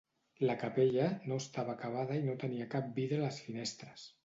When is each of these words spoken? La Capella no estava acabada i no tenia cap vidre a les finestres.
La 0.45 0.53
Capella 0.61 1.09
no 1.31 1.37
estava 1.43 1.75
acabada 1.75 2.17
i 2.21 2.25
no 2.31 2.35
tenia 2.47 2.69
cap 2.75 2.91
vidre 2.99 3.21
a 3.23 3.27
les 3.29 3.41
finestres. 3.47 4.11